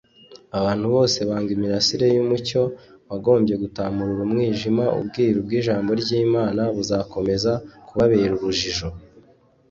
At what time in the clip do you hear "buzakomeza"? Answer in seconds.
6.75-7.51